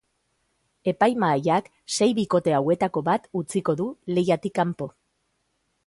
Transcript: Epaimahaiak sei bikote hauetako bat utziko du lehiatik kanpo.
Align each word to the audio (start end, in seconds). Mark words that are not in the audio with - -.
Epaimahaiak 0.91 1.67
sei 1.97 2.09
bikote 2.21 2.55
hauetako 2.61 3.05
bat 3.11 3.31
utziko 3.43 3.79
du 3.83 3.91
lehiatik 4.17 4.57
kanpo. 4.61 4.91